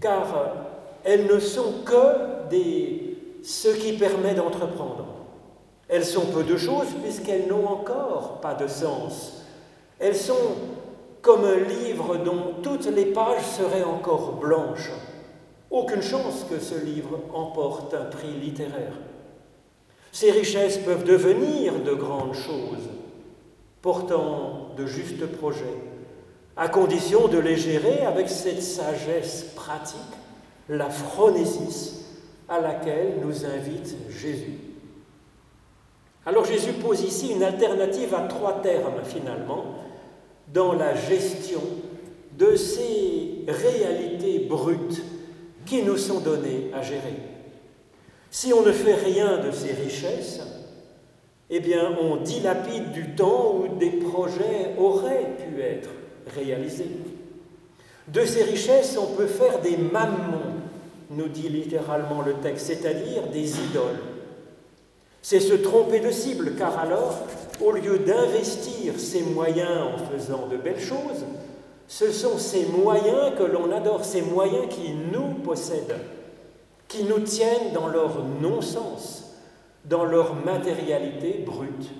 car 0.00 0.54
elles 1.02 1.26
ne 1.26 1.40
sont 1.40 1.82
que 1.84 2.48
des, 2.48 3.16
ce 3.42 3.68
qui 3.68 3.94
permet 3.94 4.34
d'entreprendre. 4.34 5.06
Elles 5.88 6.04
sont 6.04 6.26
peu 6.26 6.44
de 6.44 6.56
choses 6.56 6.88
puisqu'elles 7.02 7.48
n'ont 7.48 7.66
encore 7.66 8.40
pas 8.40 8.54
de 8.54 8.68
sens. 8.68 9.42
Elles 9.98 10.14
sont 10.14 10.34
comme 11.22 11.44
un 11.44 11.56
livre 11.56 12.16
dont 12.18 12.54
toutes 12.62 12.86
les 12.86 13.06
pages 13.06 13.42
seraient 13.42 13.82
encore 13.82 14.34
blanches. 14.34 14.92
Aucune 15.70 16.02
chance 16.02 16.46
que 16.48 16.58
ce 16.58 16.74
livre 16.82 17.20
emporte 17.34 17.92
un 17.92 18.06
prix 18.06 18.32
littéraire. 18.32 18.94
Ces 20.12 20.30
richesses 20.30 20.78
peuvent 20.78 21.04
devenir 21.04 21.80
de 21.80 21.92
grandes 21.92 22.34
choses, 22.34 22.88
portant 23.82 24.70
de 24.78 24.86
justes 24.86 25.26
projets, 25.26 25.76
à 26.56 26.68
condition 26.68 27.28
de 27.28 27.38
les 27.38 27.56
gérer 27.56 28.00
avec 28.00 28.30
cette 28.30 28.62
sagesse 28.62 29.52
pratique, 29.54 30.00
la 30.70 30.88
phronésis, 30.88 32.06
à 32.48 32.60
laquelle 32.60 33.20
nous 33.22 33.44
invite 33.44 33.94
Jésus. 34.08 34.58
Alors 36.24 36.46
Jésus 36.46 36.72
pose 36.72 37.02
ici 37.02 37.32
une 37.32 37.42
alternative 37.42 38.14
à 38.14 38.22
trois 38.22 38.62
termes 38.62 39.04
finalement, 39.04 39.74
dans 40.52 40.72
la 40.72 40.94
gestion 40.94 41.60
de 42.38 42.56
ces 42.56 43.44
réalités 43.46 44.38
brutes 44.40 45.02
qui 45.68 45.82
nous 45.82 45.96
sont 45.96 46.20
données 46.20 46.70
à 46.74 46.82
gérer. 46.82 47.14
Si 48.30 48.52
on 48.52 48.62
ne 48.62 48.72
fait 48.72 48.94
rien 48.94 49.38
de 49.38 49.50
ces 49.50 49.72
richesses, 49.72 50.40
eh 51.50 51.60
bien, 51.60 51.96
on 52.00 52.16
dilapide 52.16 52.92
du 52.92 53.14
temps 53.14 53.56
où 53.56 53.78
des 53.78 53.90
projets 53.90 54.74
auraient 54.78 55.36
pu 55.38 55.60
être 55.62 55.90
réalisés. 56.34 56.90
De 58.08 58.24
ces 58.24 58.42
richesses, 58.42 58.98
on 58.98 59.14
peut 59.16 59.26
faire 59.26 59.60
des 59.60 59.76
mammons, 59.76 60.56
nous 61.10 61.28
dit 61.28 61.48
littéralement 61.48 62.22
le 62.22 62.34
texte, 62.34 62.66
c'est-à-dire 62.66 63.28
des 63.32 63.50
idoles. 63.60 64.00
C'est 65.22 65.40
se 65.40 65.54
tromper 65.54 66.00
de 66.00 66.10
cible, 66.10 66.54
car 66.56 66.78
alors, 66.78 67.26
au 67.62 67.72
lieu 67.72 67.98
d'investir 67.98 68.94
ces 68.98 69.22
moyens 69.22 69.80
en 69.94 69.98
faisant 70.12 70.46
de 70.46 70.56
belles 70.56 70.80
choses, 70.80 71.24
ce 71.88 72.12
sont 72.12 72.36
ces 72.36 72.66
moyens 72.66 73.32
que 73.36 73.42
l'on 73.42 73.72
adore, 73.72 74.04
ces 74.04 74.20
moyens 74.20 74.66
qui 74.68 74.92
nous 74.92 75.42
possèdent, 75.42 75.96
qui 76.86 77.04
nous 77.04 77.20
tiennent 77.20 77.72
dans 77.72 77.88
leur 77.88 78.22
non-sens, 78.40 79.34
dans 79.86 80.04
leur 80.04 80.34
matérialité 80.34 81.42
brute 81.44 81.90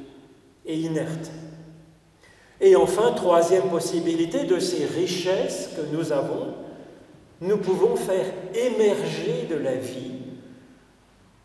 et 0.66 0.76
inerte. 0.78 1.30
Et 2.60 2.76
enfin, 2.76 3.12
troisième 3.12 3.70
possibilité, 3.70 4.44
de 4.44 4.58
ces 4.58 4.84
richesses 4.84 5.70
que 5.74 5.96
nous 5.96 6.12
avons, 6.12 6.54
nous 7.40 7.56
pouvons 7.56 7.96
faire 7.96 8.26
émerger 8.54 9.46
de 9.48 9.54
la 9.54 9.76
vie. 9.76 10.12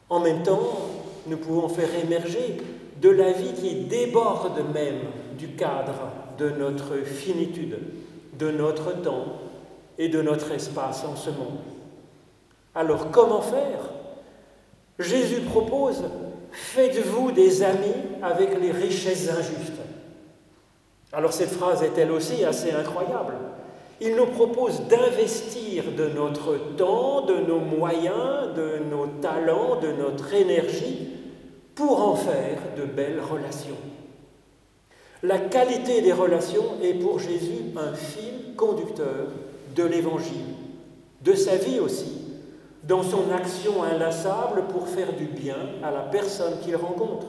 En 0.09 0.19
même 0.19 0.43
temps, 0.43 0.89
nous 1.27 1.38
pouvons 1.38 1.69
faire 1.69 1.89
émerger 2.03 2.57
de 3.01 3.09
la 3.09 3.31
vie 3.31 3.53
qui 3.53 3.75
déborde 3.85 4.59
même 4.73 5.01
du 5.38 5.50
cadre 5.50 6.12
de 6.38 6.50
notre 6.50 6.97
finitude, 7.05 7.77
de 8.38 8.52
notre 8.52 9.02
temps 9.02 9.25
et 9.98 10.10
de 10.10 10.22
notre 10.22 10.52
espace 10.52 11.04
en 11.06 11.16
ce 11.16 11.30
monde. 11.30 11.60
Alors 12.75 13.12
comment 13.12 13.42
faire? 13.42 13.92
Jésus 15.00 15.42
propose, 15.42 16.04
faites-vous 16.52 17.32
des 17.32 17.63
amis 17.63 17.94
avec 18.22 18.60
les 18.60 18.72
richesses 18.72 19.30
injustes. 19.30 19.82
Alors 21.12 21.34
cette 21.34 21.52
phrase 21.52 21.84
est 21.84 21.98
elle 21.98 22.12
aussi 22.12 22.44
assez 22.44 22.72
incroyable. 22.72 23.34
Il 24.02 24.16
nous 24.16 24.25
propose 24.25 24.82
d'investir 24.88 25.86
de 25.96 26.08
notre 26.08 26.58
temps, 26.75 27.22
de 27.22 27.36
nos 27.36 27.60
moyens, 27.60 28.54
de 28.56 28.80
nos 28.90 29.08
talents, 29.22 29.80
de 29.80 29.92
notre 29.92 30.34
énergie 30.34 31.10
pour 31.75 32.02
en 32.02 32.16
faire 32.16 32.60
de 32.78 32.84
belles 32.84 33.22
relations. 33.22 33.78
La 35.24 35.38
qualité 35.38 36.01
des 36.01 36.12
relations 36.12 36.82
est 36.84 36.96
pour 36.96 37.18
Jésus 37.18 37.72
un 37.77 37.94
fil 37.94 38.56
conducteur 38.58 39.30
de 39.74 39.84
l'Évangile, 39.84 40.53
de 41.22 41.34
sa 41.34 41.56
vie 41.56 41.80
aussi, 41.80 42.12
dans 42.84 43.03
son 43.03 43.32
action 43.32 43.84
inlassable 43.84 44.63
pour 44.68 44.89
faire 44.89 45.13
du 45.13 45.24
bien 45.24 45.56
à 45.82 45.92
la 45.92 46.01
personne 46.01 46.60
qu'il 46.62 46.75
rencontre, 46.75 47.27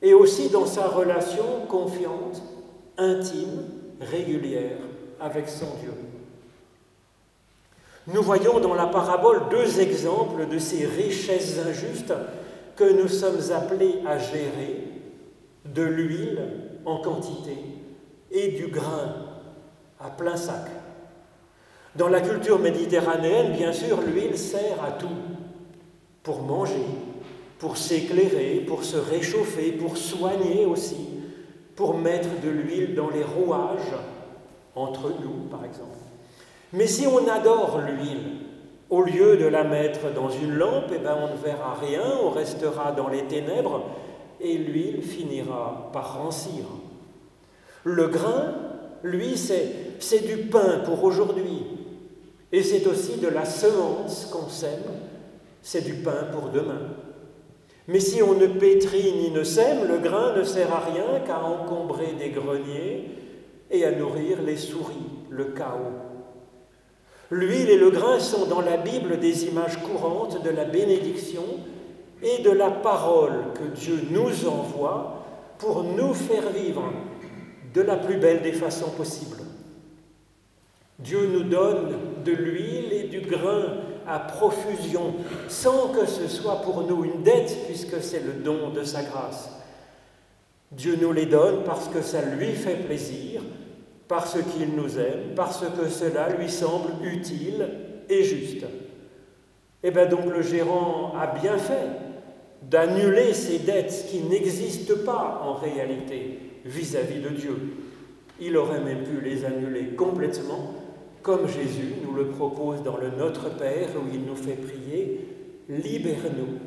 et 0.00 0.14
aussi 0.14 0.48
dans 0.48 0.64
sa 0.64 0.86
relation 0.86 1.66
confiante, 1.68 2.40
intime, 2.96 3.64
régulière 4.00 4.78
avec 5.20 5.48
son 5.48 5.74
Dieu. 5.80 5.94
Nous 8.06 8.22
voyons 8.22 8.60
dans 8.60 8.74
la 8.74 8.86
parabole 8.86 9.48
deux 9.50 9.80
exemples 9.80 10.46
de 10.46 10.58
ces 10.60 10.86
richesses 10.86 11.58
injustes 11.68 12.14
que 12.76 13.02
nous 13.02 13.08
sommes 13.08 13.50
appelés 13.52 13.98
à 14.06 14.18
gérer, 14.18 14.84
de 15.64 15.82
l'huile 15.82 16.38
en 16.84 16.98
quantité 16.98 17.56
et 18.30 18.48
du 18.48 18.68
grain 18.68 19.14
à 20.00 20.10
plein 20.10 20.36
sac. 20.36 20.66
Dans 21.94 22.08
la 22.08 22.20
culture 22.20 22.58
méditerranéenne, 22.58 23.52
bien 23.52 23.72
sûr, 23.72 24.00
l'huile 24.00 24.38
sert 24.38 24.82
à 24.82 24.92
tout, 24.92 25.08
pour 26.22 26.42
manger, 26.42 26.86
pour 27.58 27.76
s'éclairer, 27.76 28.64
pour 28.66 28.84
se 28.84 28.96
réchauffer, 28.96 29.72
pour 29.72 29.96
soigner 29.96 30.64
aussi, 30.64 31.08
pour 31.76 31.98
mettre 31.98 32.28
de 32.42 32.48
l'huile 32.48 32.94
dans 32.94 33.10
les 33.10 33.22
rouages, 33.22 33.94
entre 34.74 35.12
nous 35.22 35.48
par 35.50 35.64
exemple. 35.64 35.98
Mais 36.72 36.86
si 36.86 37.06
on 37.06 37.28
adore 37.28 37.80
l'huile, 37.86 38.38
au 38.88 39.02
lieu 39.02 39.36
de 39.36 39.46
la 39.46 39.64
mettre 39.64 40.12
dans 40.14 40.28
une 40.28 40.52
lampe, 40.52 40.90
eh 40.94 40.98
ben, 40.98 41.16
on 41.18 41.34
ne 41.34 41.42
verra 41.42 41.74
rien, 41.80 42.02
on 42.22 42.30
restera 42.30 42.92
dans 42.92 43.08
les 43.08 43.24
ténèbres 43.24 43.82
et 44.42 44.58
l'huile 44.58 45.02
finira 45.02 45.90
par 45.92 46.22
rancir. 46.22 46.64
Le 47.84 48.08
grain, 48.08 48.54
lui, 49.02 49.36
c'est 49.36 50.26
du 50.26 50.48
pain 50.48 50.80
pour 50.84 51.02
aujourd'hui. 51.04 51.64
Et 52.52 52.62
c'est 52.62 52.86
aussi 52.86 53.18
de 53.18 53.28
la 53.28 53.44
semence 53.44 54.26
qu'on 54.26 54.48
sème, 54.48 54.82
c'est 55.62 55.84
du 55.84 55.94
pain 55.94 56.26
pour 56.32 56.50
demain. 56.50 56.90
Mais 57.88 57.98
si 57.98 58.22
on 58.22 58.34
ne 58.34 58.46
pétrit 58.46 59.12
ni 59.14 59.30
ne 59.30 59.42
sème, 59.42 59.88
le 59.88 59.98
grain 59.98 60.36
ne 60.36 60.44
sert 60.44 60.72
à 60.72 60.80
rien 60.80 61.20
qu'à 61.26 61.42
encombrer 61.42 62.12
des 62.18 62.30
greniers 62.30 63.10
et 63.70 63.84
à 63.84 63.92
nourrir 63.92 64.42
les 64.42 64.56
souris, 64.56 64.94
le 65.30 65.46
chaos. 65.46 65.98
L'huile 67.30 67.70
et 67.70 67.78
le 67.78 67.90
grain 67.90 68.20
sont 68.20 68.44
dans 68.44 68.60
la 68.60 68.76
Bible 68.76 69.18
des 69.18 69.46
images 69.46 69.78
courantes 69.78 70.44
de 70.44 70.50
la 70.50 70.64
bénédiction 70.64 71.44
et 72.22 72.42
de 72.42 72.50
la 72.50 72.70
parole 72.70 73.52
que 73.54 73.64
Dieu 73.78 74.00
nous 74.10 74.46
envoie 74.46 75.24
pour 75.58 75.82
nous 75.82 76.14
faire 76.14 76.50
vivre 76.50 76.84
de 77.74 77.82
la 77.82 77.96
plus 77.96 78.16
belle 78.16 78.42
des 78.42 78.52
façons 78.52 78.90
possibles. 78.90 79.38
Dieu 80.98 81.26
nous 81.26 81.42
donne 81.44 81.96
de 82.24 82.32
l'huile 82.32 82.92
et 82.92 83.04
du 83.04 83.20
grain 83.20 83.76
à 84.06 84.18
profusion, 84.18 85.14
sans 85.48 85.88
que 85.88 86.06
ce 86.06 86.28
soit 86.28 86.62
pour 86.62 86.82
nous 86.82 87.04
une 87.04 87.22
dette, 87.22 87.56
puisque 87.66 88.00
c'est 88.02 88.20
le 88.20 88.32
don 88.32 88.70
de 88.70 88.84
sa 88.84 89.02
grâce. 89.02 89.50
Dieu 90.70 90.96
nous 91.00 91.12
les 91.12 91.26
donne 91.26 91.64
parce 91.64 91.88
que 91.88 92.02
ça 92.02 92.22
lui 92.22 92.52
fait 92.52 92.84
plaisir, 92.84 93.42
parce 94.08 94.36
qu'il 94.52 94.74
nous 94.74 94.98
aime, 94.98 95.34
parce 95.34 95.60
que 95.60 95.88
cela 95.88 96.30
lui 96.30 96.48
semble 96.48 96.90
utile 97.04 97.68
et 98.08 98.22
juste. 98.22 98.64
Et 99.84 99.88
eh 99.88 99.90
bien 99.90 100.06
donc 100.06 100.26
le 100.26 100.42
gérant 100.42 101.12
a 101.18 101.26
bien 101.26 101.58
fait 101.58 101.88
d'annuler 102.70 103.34
ces 103.34 103.58
dettes 103.58 104.06
qui 104.10 104.20
n'existent 104.20 105.04
pas 105.04 105.42
en 105.44 105.54
réalité 105.54 106.38
vis-à-vis 106.64 107.20
de 107.20 107.28
Dieu. 107.30 107.56
Il 108.40 108.56
aurait 108.56 108.80
même 108.80 109.04
pu 109.04 109.20
les 109.20 109.44
annuler 109.44 109.88
complètement, 109.96 110.74
comme 111.22 111.46
Jésus 111.46 111.94
nous 112.04 112.14
le 112.14 112.28
propose 112.28 112.82
dans 112.82 112.96
le 112.96 113.10
Notre 113.10 113.50
Père 113.50 113.88
où 113.96 114.08
il 114.12 114.24
nous 114.24 114.36
fait 114.36 114.56
prier, 114.56 115.20
libère-nous 115.68 116.58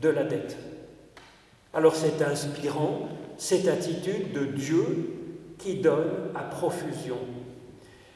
de 0.00 0.08
la 0.08 0.24
dette. 0.24 0.56
Alors 1.72 1.94
c'est 1.94 2.22
inspirant, 2.22 3.08
cette 3.36 3.68
attitude 3.68 4.32
de 4.32 4.44
Dieu 4.44 4.84
qui 5.58 5.76
donne 5.76 6.10
à 6.34 6.42
profusion. 6.42 7.16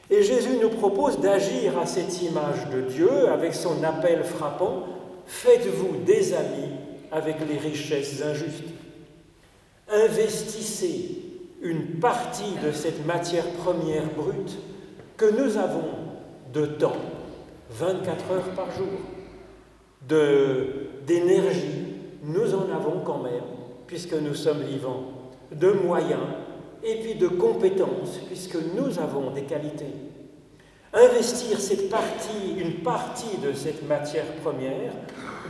Et 0.09 0.21
Jésus 0.21 0.57
nous 0.61 0.69
propose 0.69 1.19
d'agir 1.19 1.79
à 1.79 1.85
cette 1.85 2.21
image 2.21 2.69
de 2.71 2.81
Dieu 2.81 3.29
avec 3.29 3.53
son 3.53 3.83
appel 3.83 4.23
frappant, 4.23 4.87
faites-vous 5.25 6.03
des 6.05 6.33
amis 6.33 6.69
avec 7.11 7.37
les 7.47 7.57
richesses 7.57 8.21
injustes. 8.21 8.73
Investissez 9.89 11.21
une 11.61 11.99
partie 11.99 12.55
de 12.63 12.71
cette 12.71 13.05
matière 13.05 13.47
première 13.63 14.05
brute 14.15 14.57
que 15.17 15.25
nous 15.25 15.57
avons 15.57 15.89
de 16.53 16.65
temps, 16.65 16.97
24 17.71 18.31
heures 18.31 18.49
par 18.55 18.71
jour, 18.71 18.87
d'énergie, 21.05 21.95
nous 22.23 22.53
en 22.53 22.71
avons 22.71 23.01
quand 23.03 23.19
même, 23.19 23.43
puisque 23.87 24.13
nous 24.13 24.35
sommes 24.35 24.63
vivants, 24.63 25.31
de 25.51 25.71
moyens 25.71 26.21
et 26.83 26.95
puis 27.01 27.15
de 27.15 27.27
compétences, 27.27 28.19
puisque 28.27 28.57
nous 28.75 28.99
avons 28.99 29.31
des 29.31 29.43
qualités. 29.43 29.93
Investir 30.95 31.59
cette 31.59 31.89
partie, 31.89 32.55
une 32.57 32.75
partie 32.75 33.37
de 33.43 33.51
cette 33.51 33.85
matière 33.85 34.27
première 34.41 34.93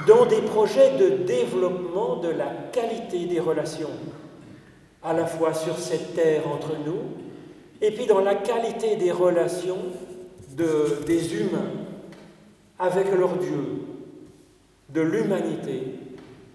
dans 0.08 0.26
des 0.26 0.42
projets 0.42 0.98
de 0.98 1.24
développement 1.24 2.16
de 2.16 2.30
la 2.30 2.48
qualité 2.72 3.28
des 3.28 3.40
relations, 3.40 3.92
à 5.04 5.14
la 5.14 5.28
fois 5.28 5.54
sur 5.54 5.78
cette 5.78 6.16
terre 6.16 6.48
entre 6.48 6.72
nous, 6.84 7.00
et 7.80 7.92
puis 7.92 8.08
dans 8.08 8.22
la 8.22 8.34
qualité 8.34 8.96
des 8.96 9.12
relations 9.12 9.78
de, 10.58 11.04
des 11.06 11.36
humains 11.36 11.72
avec 12.80 13.16
leur 13.16 13.38
Dieu, 13.38 13.84
de 14.90 15.02
l'humanité 15.02 15.84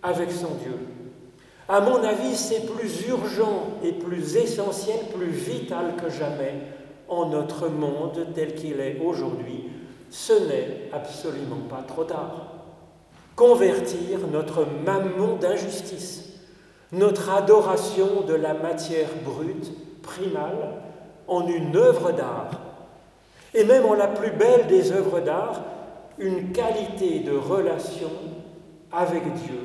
avec 0.03 0.33
son 0.33 0.55
Dieu. 0.55 0.74
À 1.68 1.81
mon 1.81 2.03
avis, 2.03 2.35
c'est 2.35 2.66
plus 2.66 3.07
urgent 3.07 3.79
et 3.85 3.92
plus 3.92 4.37
essentiel, 4.37 4.98
plus 5.14 5.29
vital 5.31 5.94
que 6.03 6.11
jamais 6.11 6.55
en 7.11 7.27
notre 7.27 7.68
monde 7.68 8.29
tel 8.35 8.55
qu'il 8.55 8.81
est 8.81 8.99
aujourd'hui. 9.05 9.68
Ce 10.09 10.33
n'est 10.33 10.88
absolument 10.92 11.68
pas 11.68 11.83
trop 11.87 12.05
tard. 12.05 12.55
Convertir 13.37 14.20
notre 14.33 14.66
mammon 14.85 15.37
d'injustice, 15.37 16.40
notre 16.92 17.31
adoration 17.31 18.23
de 18.27 18.35
la 18.35 18.55
matière 18.55 19.11
brute, 19.25 19.70
primale, 20.03 20.83
en 21.29 21.46
une 21.46 21.77
œuvre 21.77 22.12
d'art, 22.12 22.51
et 23.55 23.64
même 23.64 23.85
en 23.85 23.94
la 23.94 24.09
plus 24.09 24.31
belle 24.31 24.66
des 24.66 24.92
œuvres 24.92 25.20
d'art, 25.20 25.61
une 26.18 26.53
qualité 26.53 27.20
de 27.20 27.37
relation 27.37 28.11
avec 28.92 29.23
Dieu 29.35 29.61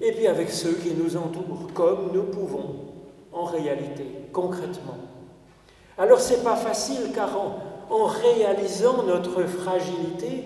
et 0.00 0.12
puis 0.12 0.26
avec 0.26 0.50
ceux 0.50 0.74
qui 0.74 0.94
nous 0.94 1.16
entourent, 1.16 1.72
comme 1.74 2.10
nous 2.12 2.24
pouvons 2.24 2.76
en 3.32 3.44
réalité, 3.44 4.06
concrètement. 4.32 5.07
Alors 5.98 6.20
c'est 6.20 6.44
pas 6.44 6.54
facile 6.54 7.10
car 7.12 7.30
en, 7.90 8.04
réalisant 8.04 9.02
notre 9.02 9.42
fragilité, 9.44 10.44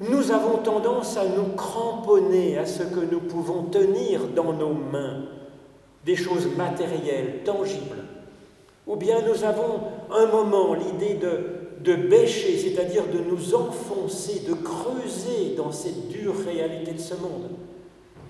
nous 0.00 0.30
avons 0.30 0.58
tendance 0.58 1.16
à 1.18 1.26
nous 1.26 1.54
cramponner 1.54 2.56
à 2.58 2.64
ce 2.64 2.82
que 2.82 3.00
nous 3.00 3.20
pouvons 3.20 3.64
tenir 3.64 4.28
dans 4.34 4.52
nos 4.54 4.72
mains, 4.72 5.24
des 6.04 6.16
choses 6.16 6.48
matérielles, 6.56 7.42
tangibles. 7.44 8.04
Ou 8.86 8.96
bien 8.96 9.16
nous 9.20 9.44
avons 9.44 9.80
un 10.10 10.26
moment 10.26 10.74
l'idée 10.74 11.14
de, 11.14 11.56
de 11.82 11.94
bêcher, 11.94 12.56
c'est-à-dire 12.56 13.04
de 13.12 13.18
nous 13.18 13.54
enfoncer, 13.54 14.44
de 14.48 14.54
creuser 14.54 15.56
dans 15.56 15.72
cette 15.72 16.08
dure 16.08 16.36
réalité 16.46 16.92
de 16.92 17.00
ce 17.00 17.14
monde. 17.14 17.50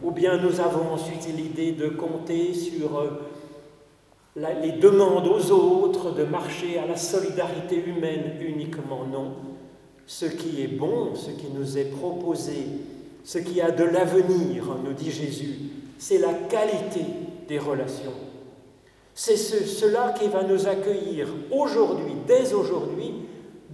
Ou 0.03 0.11
bien 0.11 0.39
nous 0.39 0.61
avons 0.61 0.93
ensuite 0.93 1.29
l'idée 1.37 1.73
de 1.73 1.89
compter 1.89 2.55
sur 2.55 3.03
les 4.37 4.73
demandes 4.73 5.27
aux 5.27 5.51
autres, 5.51 6.13
de 6.13 6.25
marcher 6.25 6.79
à 6.79 6.87
la 6.87 6.97
solidarité 6.97 7.77
humaine 7.77 8.33
uniquement. 8.41 9.05
Non. 9.11 9.33
Ce 10.07 10.27
qui 10.27 10.63
est 10.63 10.69
bon, 10.69 11.15
ce 11.15 11.31
qui 11.31 11.47
nous 11.53 11.79
est 11.79 11.87
proposé, 11.87 12.67
ce 13.25 13.39
qui 13.39 13.61
a 13.61 13.71
de 13.71 13.85
l'avenir, 13.85 14.65
nous 14.85 14.93
dit 14.93 15.11
Jésus, 15.11 15.59
c'est 15.99 16.19
la 16.19 16.33
qualité 16.33 17.05
des 17.49 17.59
relations. 17.59 18.13
C'est 19.15 19.37
cela 19.37 20.15
qui 20.19 20.29
va 20.29 20.45
nous 20.45 20.69
accueillir 20.69 21.29
aujourd'hui, 21.51 22.13
dès 22.27 22.53
aujourd'hui, 22.53 23.15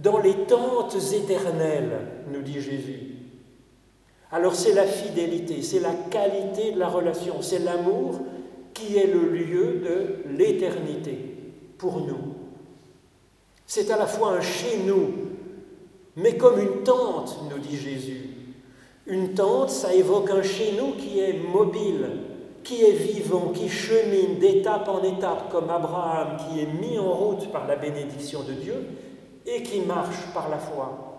dans 0.01 0.19
les 0.19 0.33
tentes 0.47 0.95
éternelles, 1.13 1.99
nous 2.31 2.41
dit 2.41 2.61
Jésus. 2.61 3.13
Alors 4.31 4.55
c'est 4.55 4.73
la 4.73 4.85
fidélité, 4.85 5.61
c'est 5.61 5.81
la 5.81 5.93
qualité 6.09 6.71
de 6.71 6.79
la 6.79 6.87
relation, 6.87 7.41
c'est 7.41 7.59
l'amour 7.59 8.21
qui 8.73 8.97
est 8.97 9.07
le 9.07 9.29
lieu 9.29 9.81
de 9.83 10.37
l'éternité 10.37 11.17
pour 11.77 11.99
nous. 12.01 12.35
C'est 13.65 13.91
à 13.91 13.97
la 13.97 14.07
fois 14.07 14.33
un 14.33 14.41
chez 14.41 14.77
nous, 14.85 15.11
mais 16.15 16.37
comme 16.37 16.59
une 16.59 16.83
tente, 16.83 17.39
nous 17.49 17.59
dit 17.59 17.77
Jésus. 17.77 18.29
Une 19.05 19.33
tente, 19.33 19.69
ça 19.69 19.93
évoque 19.93 20.29
un 20.29 20.41
chez 20.41 20.73
nous 20.73 20.93
qui 20.93 21.19
est 21.19 21.33
mobile, 21.33 22.09
qui 22.63 22.83
est 22.83 22.91
vivant, 22.91 23.51
qui 23.53 23.67
chemine 23.67 24.39
d'étape 24.39 24.87
en 24.87 25.03
étape, 25.03 25.51
comme 25.51 25.69
Abraham, 25.69 26.37
qui 26.37 26.61
est 26.61 26.65
mis 26.65 26.97
en 26.97 27.11
route 27.11 27.51
par 27.51 27.67
la 27.67 27.75
bénédiction 27.75 28.43
de 28.43 28.53
Dieu 28.53 28.75
et 29.45 29.63
qui 29.63 29.81
marche 29.81 30.31
par 30.33 30.49
la 30.49 30.57
foi 30.57 31.13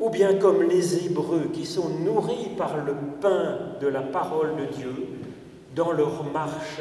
ou 0.00 0.10
bien 0.10 0.34
comme 0.34 0.62
les 0.62 1.06
Hébreux 1.06 1.50
qui 1.52 1.64
sont 1.64 1.88
nourris 1.88 2.50
par 2.56 2.84
le 2.84 2.94
pain 3.20 3.58
de 3.80 3.86
la 3.86 4.02
parole 4.02 4.56
de 4.56 4.64
Dieu 4.76 4.92
dans 5.74 5.92
leur 5.92 6.24
marche 6.24 6.80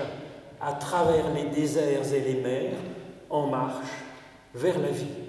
à 0.61 0.73
travers 0.73 1.33
les 1.33 1.45
déserts 1.45 2.13
et 2.13 2.21
les 2.21 2.41
mers, 2.41 2.77
en 3.29 3.47
marche 3.47 3.85
vers 4.53 4.79
la 4.79 4.89
vie. 4.89 5.22